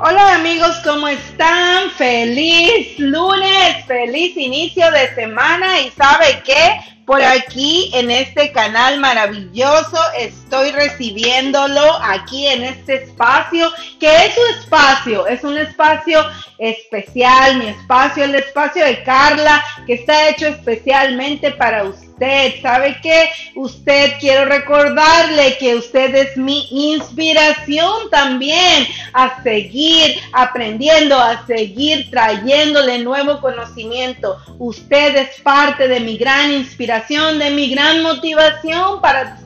Hola 0.00 0.36
amigos, 0.36 0.76
¿cómo 0.84 1.08
están? 1.08 1.90
Feliz 1.90 2.96
lunes, 3.00 3.84
feliz 3.84 4.36
inicio 4.36 4.88
de 4.92 5.12
semana 5.16 5.80
y 5.80 5.90
¿sabe 5.90 6.40
qué? 6.44 6.80
Por 7.04 7.20
aquí 7.20 7.90
en 7.92 8.12
este 8.12 8.52
canal 8.52 9.00
maravilloso 9.00 9.98
estoy 10.16 10.70
recibiéndolo 10.70 11.82
aquí 12.00 12.46
en 12.46 12.62
este 12.62 13.02
espacio, 13.02 13.72
que 13.98 14.26
es 14.26 14.34
su 14.34 14.46
espacio, 14.60 15.26
es 15.26 15.42
un 15.42 15.58
espacio 15.58 16.24
especial, 16.58 17.56
mi 17.58 17.66
espacio, 17.66 18.22
el 18.22 18.36
espacio 18.36 18.84
de 18.84 19.02
Carla, 19.02 19.64
que 19.84 19.94
está 19.94 20.28
hecho 20.28 20.46
especialmente 20.46 21.50
para 21.50 21.82
usted 21.82 22.07
usted. 22.18 22.60
¿Sabe 22.62 22.96
qué? 23.00 23.30
Usted, 23.54 24.14
quiero 24.18 24.44
recordarle 24.46 25.56
que 25.58 25.76
usted 25.76 26.14
es 26.14 26.36
mi 26.36 26.66
inspiración 26.70 28.10
también 28.10 28.86
a 29.12 29.42
seguir 29.42 30.18
aprendiendo, 30.32 31.16
a 31.16 31.46
seguir 31.46 32.10
trayéndole 32.10 32.98
nuevo 32.98 33.40
conocimiento. 33.40 34.38
Usted 34.58 35.16
es 35.16 35.40
parte 35.42 35.86
de 35.86 36.00
mi 36.00 36.16
gran 36.16 36.52
inspiración, 36.52 37.38
de 37.38 37.50
mi 37.50 37.70
gran 37.70 38.02
motivación 38.02 39.00
para 39.00 39.38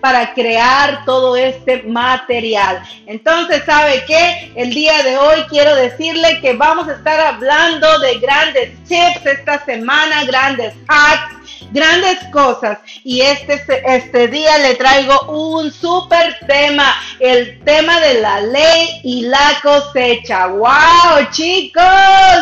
para 0.00 0.32
crear 0.34 1.04
todo 1.04 1.36
este 1.36 1.82
material. 1.82 2.82
Entonces, 3.06 3.62
¿sabe 3.66 4.04
qué? 4.06 4.52
El 4.54 4.72
día 4.72 5.02
de 5.02 5.18
hoy 5.18 5.42
quiero 5.50 5.74
decirle 5.74 6.40
que 6.40 6.54
vamos 6.54 6.88
a 6.88 6.94
estar 6.94 7.20
hablando 7.20 7.98
de 7.98 8.18
grandes 8.18 8.70
tips 8.84 9.26
esta 9.26 9.64
semana, 9.64 10.24
grandes 10.24 10.74
hacks 10.88 11.41
grandes 11.72 12.18
cosas 12.32 12.78
y 13.04 13.20
este, 13.20 13.62
este 13.84 14.28
día 14.28 14.58
le 14.58 14.74
traigo 14.74 15.22
un 15.28 15.72
súper 15.72 16.38
tema, 16.46 16.94
el 17.18 17.62
tema 17.64 17.98
de 18.00 18.20
la 18.20 18.40
ley 18.40 19.00
y 19.02 19.22
la 19.22 19.58
cosecha. 19.62 20.46
¡Wow, 20.48 21.30
chicos! 21.30 21.82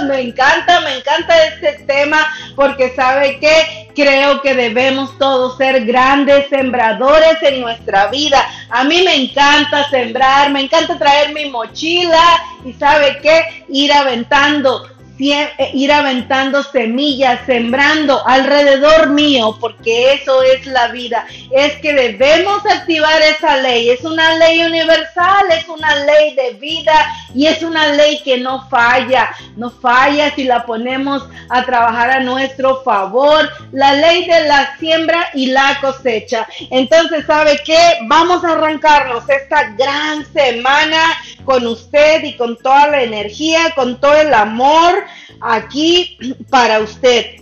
Me 0.06 0.20
encanta, 0.20 0.80
me 0.80 0.96
encanta 0.96 1.44
este 1.44 1.84
tema 1.84 2.26
porque 2.56 2.94
sabe 2.94 3.38
que 3.38 3.90
creo 3.94 4.40
que 4.42 4.54
debemos 4.54 5.16
todos 5.18 5.56
ser 5.56 5.84
grandes 5.84 6.48
sembradores 6.48 7.42
en 7.42 7.60
nuestra 7.60 8.08
vida. 8.08 8.44
A 8.70 8.84
mí 8.84 9.02
me 9.02 9.14
encanta 9.14 9.88
sembrar, 9.90 10.50
me 10.50 10.62
encanta 10.62 10.98
traer 10.98 11.32
mi 11.32 11.50
mochila 11.50 12.22
y 12.64 12.72
sabe 12.72 13.18
qué, 13.22 13.64
ir 13.68 13.92
aventando 13.92 14.99
ir 15.20 15.92
aventando 15.92 16.62
semillas, 16.62 17.40
sembrando 17.44 18.26
alrededor 18.26 19.10
mío, 19.10 19.56
porque 19.60 20.14
eso 20.14 20.42
es 20.42 20.64
la 20.66 20.88
vida. 20.88 21.26
Es 21.50 21.74
que 21.76 21.92
debemos 21.92 22.64
activar 22.66 23.20
esa 23.22 23.58
ley. 23.58 23.90
Es 23.90 24.02
una 24.02 24.36
ley 24.36 24.62
universal, 24.62 25.44
es 25.52 25.68
una 25.68 25.94
ley 26.04 26.34
de 26.34 26.52
vida 26.54 27.14
y 27.34 27.46
es 27.46 27.62
una 27.62 27.88
ley 27.88 28.22
que 28.24 28.38
no 28.38 28.66
falla. 28.68 29.30
No 29.56 29.70
falla 29.70 30.34
si 30.34 30.44
la 30.44 30.64
ponemos 30.64 31.22
a 31.50 31.64
trabajar 31.64 32.10
a 32.10 32.20
nuestro 32.20 32.82
favor. 32.82 33.48
La 33.72 33.92
ley 33.92 34.26
de 34.26 34.48
la 34.48 34.76
siembra 34.78 35.28
y 35.34 35.46
la 35.46 35.78
cosecha. 35.80 36.48
Entonces, 36.70 37.26
¿sabe 37.26 37.60
qué? 37.64 37.98
Vamos 38.06 38.42
a 38.42 38.52
arrancarnos 38.52 39.28
esta 39.28 39.70
gran 39.70 40.24
semana 40.32 40.98
con 41.44 41.66
usted 41.66 42.24
y 42.24 42.36
con 42.36 42.56
toda 42.56 42.88
la 42.88 43.02
energía, 43.02 43.72
con 43.74 44.00
todo 44.00 44.14
el 44.14 44.32
amor 44.32 45.09
aquí 45.40 46.18
para 46.48 46.80
usted. 46.80 47.36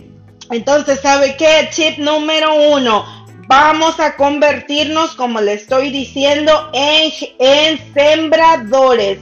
Entonces, 0.51 0.99
¿sabe 1.01 1.35
qué? 1.37 1.69
Chip 1.71 1.97
número 1.99 2.53
uno. 2.55 3.05
Vamos 3.47 3.99
a 3.99 4.15
convertirnos, 4.15 5.15
como 5.15 5.41
le 5.41 5.53
estoy 5.53 5.89
diciendo, 5.89 6.69
en, 6.73 7.11
en 7.39 7.93
sembradores. 7.93 9.19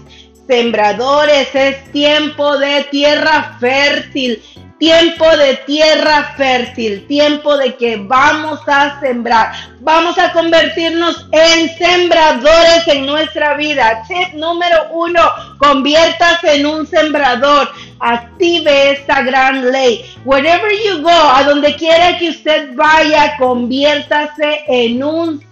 Sembradores 0.48 1.54
es 1.54 1.92
tiempo 1.92 2.58
de 2.58 2.86
tierra 2.86 3.58
fértil 3.60 4.42
tiempo 4.80 5.26
de 5.38 5.56
tierra 5.66 6.34
fértil, 6.38 7.08
tiempo 7.08 7.58
de 7.58 7.76
que 7.76 7.98
vamos 7.98 8.60
a 8.68 9.00
sembrar, 9.00 9.54
vamos 9.80 10.18
a 10.18 10.32
convertirnos 10.34 11.26
en 11.32 11.76
sembradores 11.78 12.88
en 12.88 13.06
nuestra 13.06 13.56
vida. 13.56 14.04
Tip 14.08 14.34
número 14.34 14.90
uno, 14.92 15.22
conviértase 15.58 16.56
en 16.56 16.66
un 16.66 16.86
sembrador, 16.86 17.72
active 18.00 18.92
esta 18.92 19.22
gran 19.22 19.72
ley. 19.72 20.06
Wherever 20.26 20.72
you 20.86 21.02
go, 21.02 21.10
a 21.10 21.44
donde 21.44 21.76
quiera 21.76 22.18
que 22.18 22.30
usted 22.30 22.76
vaya, 22.76 23.36
conviértase 23.38 24.64
en 24.68 25.04
un 25.04 25.48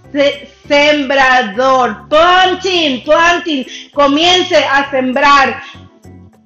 sembrador. 0.68 2.08
Planting, 2.10 3.04
planting, 3.04 3.66
comience 3.94 4.56
a 4.56 4.90
sembrar 4.90 5.62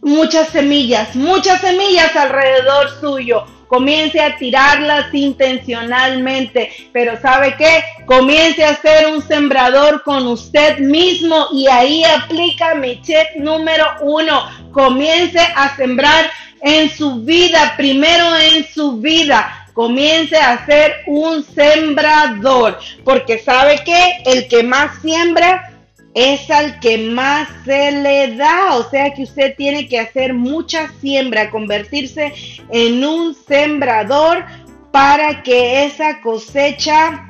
muchas 0.02 0.50
semillas, 0.50 1.16
muchas 1.16 1.62
semillas 1.62 2.16
alrededor 2.16 3.00
suyo. 3.00 3.46
Comience 3.68 4.20
a 4.20 4.36
tirarlas 4.36 5.14
intencionalmente, 5.14 6.72
pero 6.92 7.22
¿sabe 7.22 7.56
qué? 7.56 7.84
Comience 8.08 8.64
a 8.66 8.76
ser 8.82 9.14
un 9.14 9.22
sembrador 9.22 10.02
con 10.04 10.26
usted 10.26 10.80
mismo 10.80 11.50
y 11.54 11.68
ahí 11.68 12.04
aplica 12.04 12.74
mi 12.74 13.00
check 13.04 13.36
número 13.36 13.86
uno. 14.02 14.50
Comience 14.72 15.40
a 15.40 15.76
sembrar 15.76 16.32
en 16.62 16.90
su 16.90 17.22
vida, 17.22 17.76
primero 17.78 18.36
en 18.38 18.68
su 18.74 18.94
vida. 18.94 19.68
Comience 19.74 20.36
a 20.36 20.66
ser 20.66 21.04
un 21.06 21.44
sembrador, 21.44 22.80
porque 23.06 23.38
¿sabe 23.38 23.82
qué? 23.86 24.18
El 24.26 24.48
que 24.48 24.64
más 24.64 25.00
siembra 25.02 25.79
es 26.14 26.50
al 26.50 26.80
que 26.80 26.98
más 26.98 27.48
se 27.66 27.92
le 27.92 28.36
da. 28.36 28.76
O 28.76 28.90
sea 28.90 29.14
que 29.14 29.24
usted 29.24 29.56
tiene 29.56 29.88
que 29.88 30.00
hacer 30.00 30.34
mucha 30.34 30.92
siembra, 31.02 31.50
convertirse 31.50 32.34
en 32.70 33.04
un 33.04 33.36
sembrador 33.36 34.46
para 34.92 35.44
que 35.44 35.86
esa 35.86 36.22
cosecha 36.22 37.29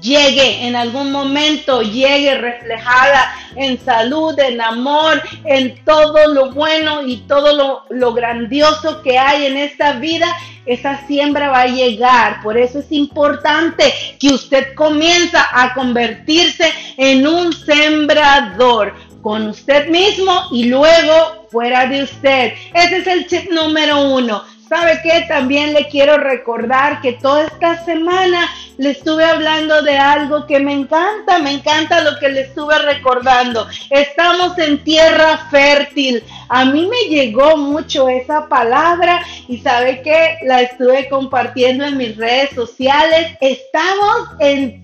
llegue 0.00 0.66
en 0.66 0.76
algún 0.76 1.12
momento, 1.12 1.82
llegue 1.82 2.34
reflejada 2.36 3.34
en 3.56 3.82
salud, 3.84 4.38
en 4.38 4.60
amor, 4.60 5.22
en 5.44 5.84
todo 5.84 6.32
lo 6.32 6.52
bueno 6.52 7.06
y 7.06 7.18
todo 7.28 7.54
lo, 7.56 7.82
lo, 7.90 8.12
grandioso 8.12 9.02
que 9.02 9.18
hay 9.18 9.46
en 9.46 9.56
esta 9.56 9.94
vida, 9.94 10.26
esa 10.66 11.06
siembra 11.06 11.50
va 11.50 11.62
a 11.62 11.66
llegar. 11.66 12.42
Por 12.42 12.56
eso 12.56 12.78
es 12.78 12.90
importante 12.90 13.92
que 14.18 14.28
usted 14.28 14.74
comienza 14.74 15.48
a 15.52 15.74
convertirse 15.74 16.72
en 16.96 17.26
un 17.26 17.52
sembrador 17.52 18.94
con 19.22 19.48
usted 19.48 19.88
mismo 19.88 20.48
y 20.50 20.64
luego 20.64 21.46
fuera 21.50 21.86
de 21.86 22.02
usted. 22.02 22.54
Ese 22.74 22.96
es 22.98 23.06
el 23.06 23.26
chip 23.28 23.50
número 23.50 24.10
uno. 24.10 24.42
¿Sabe 24.72 25.00
qué? 25.02 25.26
También 25.28 25.74
le 25.74 25.86
quiero 25.88 26.16
recordar 26.16 27.02
que 27.02 27.12
toda 27.12 27.44
esta 27.44 27.84
semana 27.84 28.50
le 28.78 28.92
estuve 28.92 29.22
hablando 29.22 29.82
de 29.82 29.98
algo 29.98 30.46
que 30.46 30.60
me 30.60 30.72
encanta, 30.72 31.40
me 31.40 31.50
encanta 31.50 32.00
lo 32.00 32.18
que 32.18 32.30
le 32.30 32.40
estuve 32.40 32.78
recordando. 32.78 33.68
Estamos 33.90 34.56
en 34.56 34.82
tierra 34.82 35.46
fértil. 35.50 36.24
A 36.48 36.64
mí 36.64 36.86
me 36.86 37.14
llegó 37.14 37.58
mucho 37.58 38.08
esa 38.08 38.48
palabra 38.48 39.22
y 39.46 39.58
sabe 39.58 40.00
que 40.00 40.38
la 40.46 40.62
estuve 40.62 41.06
compartiendo 41.10 41.84
en 41.84 41.98
mis 41.98 42.16
redes 42.16 42.54
sociales. 42.54 43.36
Estamos 43.42 44.30
en, 44.38 44.82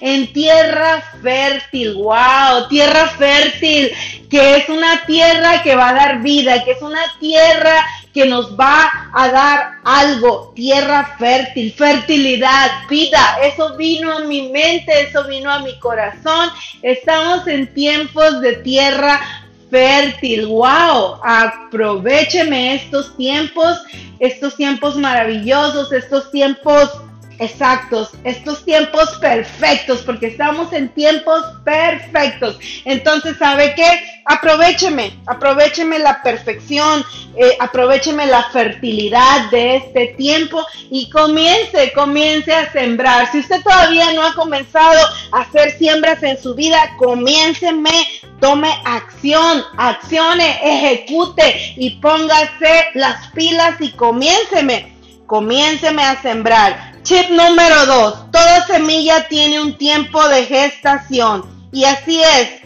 en 0.00 0.32
tierra 0.32 1.04
fértil. 1.22 1.94
¡Wow! 1.94 2.66
Tierra 2.68 3.06
fértil, 3.16 3.92
que 4.28 4.56
es 4.56 4.68
una 4.68 5.06
tierra 5.06 5.62
que 5.62 5.76
va 5.76 5.90
a 5.90 5.94
dar 5.94 6.20
vida, 6.20 6.64
que 6.64 6.72
es 6.72 6.82
una 6.82 7.04
tierra 7.20 7.86
que 8.14 8.26
nos 8.26 8.58
va 8.58 9.10
a 9.12 9.28
dar 9.28 9.80
algo, 9.82 10.52
tierra 10.54 11.16
fértil, 11.18 11.72
fertilidad, 11.72 12.70
vida. 12.88 13.38
Eso 13.42 13.76
vino 13.76 14.16
a 14.16 14.20
mi 14.20 14.50
mente, 14.50 14.92
eso 15.02 15.24
vino 15.24 15.50
a 15.50 15.58
mi 15.58 15.76
corazón. 15.80 16.50
Estamos 16.82 17.46
en 17.48 17.66
tiempos 17.74 18.40
de 18.40 18.54
tierra 18.58 19.20
fértil. 19.68 20.46
¡Wow! 20.46 21.18
Aprovecheme 21.24 22.76
estos 22.76 23.16
tiempos, 23.16 23.82
estos 24.20 24.54
tiempos 24.54 24.96
maravillosos, 24.96 25.90
estos 25.92 26.30
tiempos 26.30 26.90
exactos, 27.38 28.10
estos 28.24 28.64
tiempos 28.64 29.10
perfectos, 29.20 30.02
porque 30.02 30.28
estamos 30.28 30.72
en 30.72 30.88
tiempos 30.90 31.42
perfectos. 31.64 32.58
Entonces, 32.84 33.36
¿sabe 33.38 33.74
qué? 33.74 33.88
Aprovecheme, 34.26 35.18
aprovecheme 35.26 35.98
la 35.98 36.22
perfección, 36.22 37.04
eh, 37.36 37.56
aprovecheme 37.60 38.26
la 38.26 38.44
fertilidad 38.50 39.50
de 39.50 39.76
este 39.76 40.14
tiempo 40.16 40.64
y 40.90 41.10
comience, 41.10 41.92
comience 41.92 42.52
a 42.52 42.72
sembrar. 42.72 43.30
Si 43.30 43.40
usted 43.40 43.62
todavía 43.62 44.12
no 44.12 44.22
ha 44.22 44.34
comenzado 44.34 45.00
a 45.32 45.40
hacer 45.40 45.76
siembras 45.76 46.22
en 46.22 46.40
su 46.40 46.54
vida, 46.54 46.78
comiénceme, 46.96 48.06
tome 48.40 48.70
acción, 48.84 49.62
accione, 49.76 50.58
ejecute 50.62 51.74
y 51.76 51.90
póngase 52.00 52.86
las 52.94 53.28
pilas 53.28 53.80
y 53.80 53.90
comiénceme, 53.92 54.96
comiénceme 55.26 56.02
a 56.02 56.20
sembrar. 56.22 56.93
Chip 57.04 57.28
número 57.28 57.84
2. 57.84 58.30
Toda 58.30 58.66
semilla 58.66 59.28
tiene 59.28 59.60
un 59.60 59.76
tiempo 59.76 60.26
de 60.26 60.46
gestación. 60.46 61.68
Y 61.70 61.84
así 61.84 62.18
es. 62.22 62.62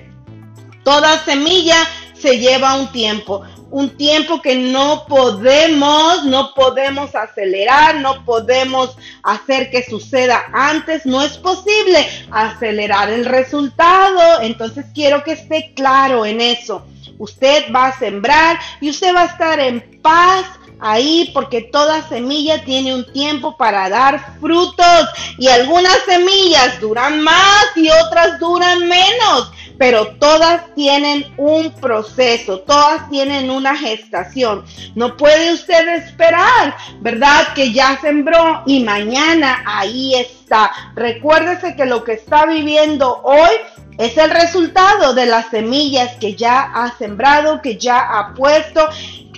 Toda 0.85 1.25
semilla 1.25 1.75
se 2.15 2.39
lleva 2.39 2.77
un 2.77 2.93
tiempo, 2.93 3.43
un 3.73 3.97
tiempo 3.97 4.41
que 4.41 4.55
no 4.55 5.07
podemos, 5.09 6.25
no 6.25 6.55
podemos 6.55 7.17
acelerar, 7.17 7.97
no 7.97 8.25
podemos 8.25 8.97
hacer 9.25 9.71
que 9.71 9.83
suceda 9.83 10.45
antes, 10.53 11.05
no 11.05 11.21
es 11.21 11.37
posible 11.37 12.07
acelerar 12.31 13.11
el 13.11 13.25
resultado, 13.25 14.41
entonces 14.41 14.87
quiero 14.95 15.25
que 15.25 15.33
esté 15.33 15.73
claro 15.75 16.25
en 16.25 16.41
eso. 16.41 16.87
Usted 17.19 17.73
va 17.75 17.89
a 17.89 17.99
sembrar 17.99 18.59
y 18.81 18.91
usted 18.91 19.13
va 19.13 19.23
a 19.23 19.27
estar 19.27 19.59
en 19.59 20.01
paz 20.01 20.47
ahí 20.81 21.31
porque 21.35 21.63
toda 21.63 22.09
semilla 22.09 22.65
tiene 22.65 22.95
un 22.95 23.11
tiempo 23.13 23.57
para 23.57 23.89
dar 23.89 24.39
frutos 24.41 25.09
y 25.39 25.49
algunas 25.49 25.97
semillas 26.07 26.81
duran 26.81 27.21
más 27.21 27.67
y 27.77 27.89
otras 27.91 28.39
duran 28.39 28.89
menos 28.89 29.51
pero 29.79 30.09
todas 30.19 30.75
tienen 30.75 31.25
un 31.37 31.71
proceso, 31.71 32.59
todas 32.61 33.09
tienen 33.09 33.49
una 33.49 33.77
gestación. 33.77 34.65
No 34.97 35.17
puede 35.17 35.55
usted 35.55 35.89
esperar, 35.95 36.77
¿verdad? 37.01 37.55
Que 37.55 37.73
ya 37.73 37.99
sembró 38.01 38.63
y 38.67 38.83
mañana 38.83 39.63
ahí 39.65 40.17
está. 40.17 40.73
Recuérdese 40.97 41.77
que 41.77 41.87
lo 41.87 42.03
que 42.03 42.15
está 42.15 42.45
viviendo 42.47 43.21
hoy 43.23 43.51
es 43.99 44.17
el 44.17 44.31
resultado 44.31 45.15
de 45.15 45.27
las 45.27 45.49
semillas 45.51 46.17
que 46.17 46.35
ya 46.35 46.61
ha 46.75 46.97
sembrado, 46.99 47.63
que 47.63 47.77
ya 47.77 47.99
ha 47.99 48.35
puesto 48.35 48.89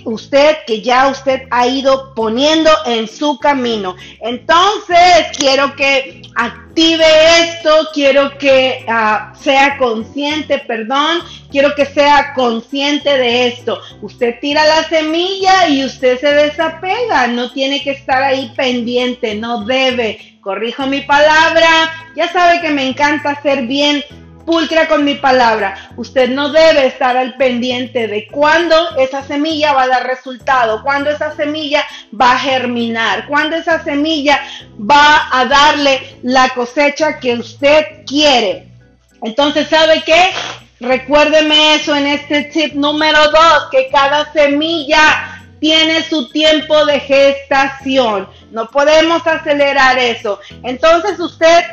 usted 0.05 0.57
que 0.65 0.81
ya 0.81 1.07
usted 1.07 1.43
ha 1.49 1.67
ido 1.67 2.13
poniendo 2.13 2.69
en 2.85 3.07
su 3.07 3.39
camino. 3.39 3.95
Entonces, 4.19 5.27
quiero 5.37 5.75
que 5.75 6.21
active 6.35 7.03
esto, 7.39 7.89
quiero 7.93 8.37
que 8.37 8.85
ah, 8.87 9.33
sea 9.39 9.77
consciente, 9.77 10.59
perdón, 10.59 11.19
quiero 11.49 11.75
que 11.75 11.85
sea 11.85 12.33
consciente 12.33 13.17
de 13.17 13.47
esto. 13.47 13.81
Usted 14.01 14.39
tira 14.39 14.65
la 14.65 14.83
semilla 14.87 15.67
y 15.67 15.83
usted 15.83 16.19
se 16.19 16.33
desapega, 16.33 17.27
no 17.27 17.51
tiene 17.51 17.83
que 17.83 17.91
estar 17.91 18.23
ahí 18.23 18.53
pendiente, 18.55 19.35
no 19.35 19.65
debe. 19.65 20.37
Corrijo 20.41 20.87
mi 20.87 21.01
palabra, 21.01 21.67
ya 22.15 22.31
sabe 22.31 22.61
que 22.61 22.69
me 22.69 22.87
encanta 22.87 23.31
hacer 23.31 23.67
bien 23.67 24.03
pulcra 24.51 24.89
con 24.89 25.05
mi 25.05 25.15
palabra. 25.15 25.91
Usted 25.95 26.27
no 26.29 26.49
debe 26.49 26.87
estar 26.87 27.15
al 27.15 27.35
pendiente 27.35 28.07
de 28.07 28.27
cuándo 28.27 28.75
esa 28.97 29.23
semilla 29.23 29.71
va 29.71 29.83
a 29.83 29.87
dar 29.87 30.05
resultado, 30.05 30.83
cuándo 30.83 31.09
esa 31.09 31.33
semilla 31.37 31.85
va 32.19 32.33
a 32.33 32.39
germinar, 32.39 33.27
cuándo 33.27 33.55
esa 33.55 33.81
semilla 33.81 34.41
va 34.77 35.29
a 35.31 35.45
darle 35.45 36.17
la 36.23 36.49
cosecha 36.49 37.17
que 37.17 37.35
usted 37.35 38.03
quiere. 38.05 38.67
Entonces, 39.23 39.69
¿sabe 39.69 40.03
qué? 40.05 40.31
Recuérdeme 40.81 41.75
eso 41.75 41.95
en 41.95 42.07
este 42.07 42.43
tip 42.43 42.73
número 42.73 43.31
dos, 43.31 43.69
que 43.71 43.87
cada 43.89 44.33
semilla 44.33 45.47
tiene 45.61 46.03
su 46.03 46.29
tiempo 46.29 46.85
de 46.85 46.99
gestación. 46.99 48.27
No 48.51 48.67
podemos 48.69 49.25
acelerar 49.25 49.97
eso. 49.97 50.41
Entonces 50.63 51.17
usted 51.21 51.63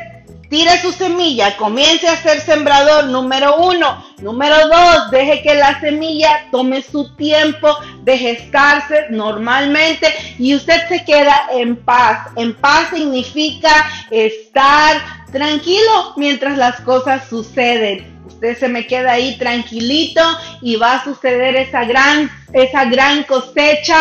Tire 0.49 0.81
su 0.81 0.91
semilla, 0.91 1.55
comience 1.57 2.07
a 2.07 2.17
ser 2.23 2.41
sembrador, 2.41 3.05
número 3.05 3.57
uno. 3.57 4.03
Número 4.19 4.55
dos, 4.67 5.11
deje 5.11 5.43
que 5.43 5.53
la 5.53 5.79
semilla 5.79 6.47
tome 6.51 6.81
su 6.81 7.15
tiempo 7.15 7.67
de 8.01 8.17
gestarse 8.17 9.05
normalmente 9.11 10.07
y 10.39 10.55
usted 10.55 10.87
se 10.87 11.05
queda 11.05 11.49
en 11.51 11.75
paz. 11.75 12.29
En 12.35 12.55
paz 12.55 12.89
significa 12.91 13.69
estar 14.09 14.97
tranquilo 15.31 16.13
mientras 16.17 16.57
las 16.57 16.81
cosas 16.81 17.29
suceden 17.29 18.18
usted 18.29 18.57
se 18.57 18.69
me 18.69 18.87
queda 18.87 19.13
ahí 19.13 19.37
tranquilito 19.37 20.21
y 20.61 20.77
va 20.77 20.95
a 20.95 21.03
suceder 21.03 21.55
esa 21.55 21.83
gran, 21.83 22.31
esa 22.53 22.85
gran 22.85 23.23
cosecha, 23.23 23.97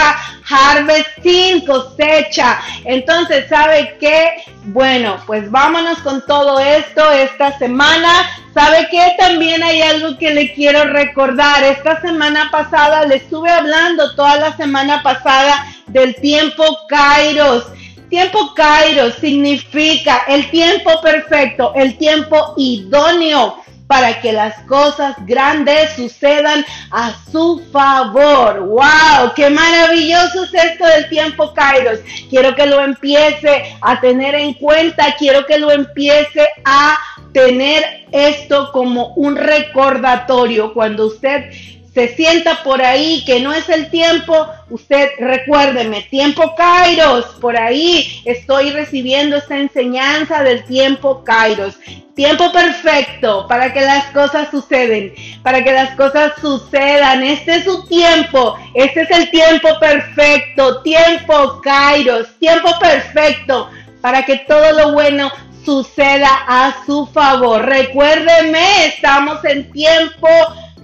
harvesting, 0.49 1.67
cosecha. 1.67 2.61
Entonces, 2.85 3.49
¿sabe 3.49 3.97
qué? 3.99 4.45
Bueno, 4.67 5.17
pues 5.27 5.51
vámonos 5.51 5.99
con 5.99 6.25
todo 6.27 6.61
esto 6.61 7.11
esta 7.11 7.59
semana. 7.59 8.09
¿Sabe 8.55 8.89
qué? 8.91 9.15
También 9.19 9.63
hay 9.63 9.83
algo 9.83 10.17
que 10.19 10.33
le 10.33 10.53
quiero 10.53 10.85
recordar. 10.85 11.65
Esta 11.65 12.01
semana 12.01 12.49
pasada 12.51 13.07
le 13.07 13.17
estuve 13.17 13.51
hablando 13.51 14.15
toda 14.15 14.37
la 14.37 14.57
semana 14.57 15.03
pasada 15.03 15.67
del 15.87 16.15
tiempo 16.17 16.65
Kairos. 16.89 17.65
Tiempo 18.09 18.55
Kairos 18.55 19.15
significa 19.17 20.23
el 20.29 20.51
tiempo 20.51 21.01
perfecto, 21.03 21.73
el 21.75 21.99
tiempo 21.99 22.55
idóneo 22.57 23.57
para 23.89 24.21
que 24.21 24.33
las 24.33 24.55
cosas 24.65 25.17
grandes 25.27 25.95
sucedan 25.97 26.65
a 26.93 27.13
su 27.33 27.67
favor. 27.73 28.61
¡Wow! 28.61 29.33
¡Qué 29.35 29.51
maravilloso 29.51 30.45
es 30.45 30.55
esto 30.55 30.87
del 30.87 31.09
tiempo, 31.09 31.53
Kairos! 31.55 31.99
Quiero 32.31 32.55
que 32.55 32.67
lo 32.67 32.81
empiece 32.81 33.77
a 33.81 34.01
tener 34.01 34.35
en 34.37 34.55
cuenta, 34.55 35.17
quiero 35.19 35.45
que 35.47 35.59
lo 35.59 35.73
empiece 35.73 36.47
a 36.65 36.97
tener 37.33 38.07
esto 38.13 38.71
como 38.73 39.15
un 39.15 39.37
recordatorio 39.37 40.73
cuando 40.75 41.07
usted 41.07 41.51
se 41.99 42.15
sienta 42.15 42.63
por 42.63 42.81
ahí 42.81 43.25
que 43.27 43.41
no 43.41 43.53
es 43.53 43.69
el 43.69 43.91
tiempo, 43.91 44.47
usted 44.71 45.09
recuérdeme, 45.19 46.03
tiempo 46.03 46.55
Kairos, 46.55 47.25
por 47.41 47.59
ahí 47.59 48.23
estoy 48.25 48.71
recibiendo 48.71 49.35
esta 49.35 49.59
enseñanza 49.59 50.45
del 50.45 50.63
tiempo 50.63 51.25
Kairos. 51.25 51.75
Tiempo 52.15 52.53
perfecto 52.53 53.49
para 53.49 53.73
que 53.73 53.81
las 53.81 54.05
cosas 54.13 54.49
suceden, 54.49 55.13
para 55.43 55.65
que 55.65 55.73
las 55.73 55.97
cosas 55.97 56.35
sucedan. 56.41 57.25
Este 57.25 57.57
es 57.57 57.65
su 57.65 57.85
tiempo, 57.89 58.57
este 58.75 59.01
es 59.01 59.11
el 59.11 59.29
tiempo 59.33 59.69
perfecto, 59.81 60.83
tiempo 60.83 61.61
Kairos, 61.65 62.29
tiempo 62.39 62.79
perfecto 62.79 63.71
para 64.01 64.25
que 64.25 64.37
todo 64.47 64.71
lo 64.73 64.93
bueno 64.93 65.33
suceda 65.65 66.31
a 66.47 66.77
su 66.87 67.07
favor. 67.07 67.67
Recuérdeme, 67.67 68.87
estamos 68.87 69.45
en 69.45 69.73
tiempo 69.73 70.29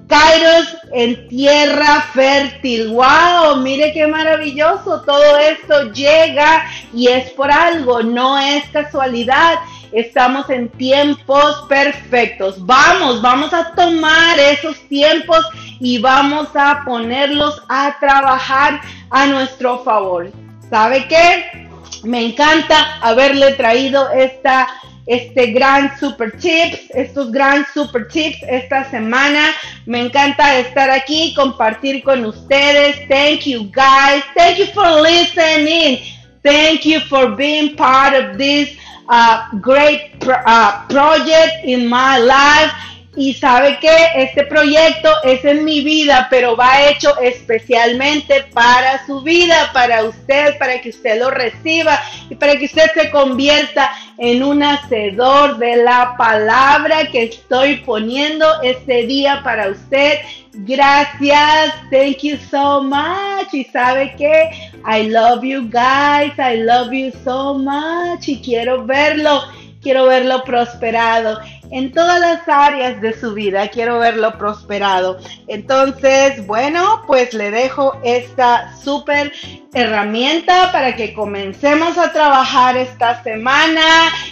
Kairos 0.07 0.77
en 0.93 1.29
tierra 1.29 2.03
fértil. 2.13 2.89
¡Wow! 2.89 3.57
Mire 3.63 3.93
qué 3.93 4.07
maravilloso. 4.07 5.03
Todo 5.03 5.39
esto 5.39 5.93
llega 5.93 6.67
y 6.93 7.09
es 7.09 7.31
por 7.31 7.51
algo, 7.51 8.03
no 8.03 8.39
es 8.39 8.65
casualidad. 8.71 9.59
Estamos 9.93 10.51
en 10.51 10.69
tiempos 10.71 11.65
perfectos. 11.69 12.65
Vamos, 12.67 13.23
vamos 13.23 13.53
a 13.55 13.75
tomar 13.75 14.39
esos 14.39 14.79
tiempos 14.89 15.45
y 15.81 15.99
vamos 15.99 16.49
a 16.55 16.83
ponerlos 16.85 17.63
a 17.69 17.97
trabajar 18.01 18.81
a 19.11 19.27
nuestro 19.27 19.85
favor. 19.85 20.31
¿Sabe 20.69 21.07
qué? 21.09 21.69
Me 22.03 22.27
encanta 22.27 22.99
haberle 23.01 23.53
traído 23.53 24.11
esta 24.11 24.67
este 25.07 25.53
gran 25.53 25.99
super 25.99 26.33
tips, 26.33 26.91
estos 26.95 27.31
gran 27.31 27.67
super 27.75 28.09
tips 28.09 28.39
esta 28.49 28.85
semana. 28.91 29.51
Me 29.87 30.01
encanta 30.01 30.59
estar 30.59 30.91
aquí, 30.91 31.35
compartir 31.35 32.03
con 32.03 32.25
ustedes. 32.25 32.97
Thank 33.09 33.47
you 33.47 33.71
guys. 33.71 34.25
Thank 34.35 34.59
you 34.59 34.67
for 34.67 35.03
listening. 35.03 36.01
Thank 36.43 36.85
you 36.85 37.01
for 37.01 37.37
being 37.37 37.77
part 37.77 38.15
of 38.15 38.39
this 38.39 38.77
uh, 39.09 39.49
great 39.61 40.13
uh, 40.27 40.87
project 40.89 41.65
in 41.65 41.87
my 41.87 42.19
life. 42.19 42.73
Y 43.17 43.35
sabe 43.35 43.79
que 43.79 43.95
este 44.17 44.45
proyecto 44.45 45.09
es 45.23 45.45
en 45.45 45.65
mi 45.65 45.83
vida, 45.83 46.27
pero 46.31 46.57
va 46.57 46.89
hecho 46.89 47.17
especialmente 47.21 48.47
para 48.53 49.07
su 49.07 49.21
vida, 49.21 49.71
para 49.73 50.03
usted, 50.03 50.59
para 50.59 50.81
que 50.81 50.89
usted 50.89 51.21
lo 51.21 51.31
reciba 51.31 52.01
y 52.29 52.35
para 52.35 52.57
que 52.57 52.65
usted 52.65 52.91
se 52.93 53.11
convierta 53.11 53.93
en 54.19 54.43
un 54.43 54.63
hacedor 54.63 55.59
de 55.59 55.77
la 55.77 56.15
palabra 56.17 57.07
que 57.11 57.25
estoy 57.25 57.77
poniendo 57.77 58.47
este 58.63 59.07
día 59.07 59.43
para 59.45 59.69
usted. 59.69 60.19
Gracias, 60.53 61.75
thank 61.93 62.19
you 62.23 62.37
so 62.51 62.83
much. 62.83 63.53
Y 63.53 63.65
sabe 63.65 64.15
que 64.17 64.51
I 64.87 65.09
love 65.09 65.45
you 65.45 65.69
guys, 65.71 66.33
I 66.37 66.63
love 66.63 66.93
you 66.93 67.13
so 67.25 67.55
much. 67.55 68.29
Y 68.29 68.41
quiero 68.41 68.85
verlo, 68.85 69.45
quiero 69.81 70.07
verlo 70.07 70.43
prosperado 70.43 71.39
en 71.71 71.93
todas 71.93 72.21
las 72.21 72.49
áreas 72.49 73.01
de 73.01 73.19
su 73.19 73.35
vida. 73.35 73.69
Quiero 73.69 73.99
verlo 73.99 74.37
prosperado. 74.39 75.19
Entonces, 75.49 76.47
bueno, 76.47 77.03
pues 77.07 77.35
le 77.35 77.51
dejo 77.51 77.99
esta 78.05 78.75
súper 78.77 79.33
herramienta 79.73 80.71
para 80.73 80.95
que 80.95 81.13
comencemos 81.15 81.99
a 81.99 82.13
trabajar 82.13 82.77
esta 82.77 83.23
semana. 83.23 83.83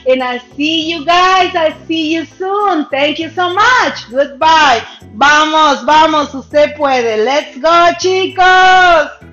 And 0.06 0.22
I 0.22 0.40
see 0.56 0.92
you 0.92 1.04
guys. 1.04 1.54
I 1.54 1.74
see 1.86 2.14
you 2.14 2.24
soon. 2.38 2.88
Thank 2.90 3.18
you 3.18 3.30
so 3.30 3.50
much. 3.50 4.08
Goodbye. 4.10 4.82
Vamos, 5.14 5.84
vamos, 5.84 6.34
usted 6.34 6.76
puede. 6.76 7.24
Let's 7.24 7.60
go, 7.60 7.96
chicos. 7.98 9.31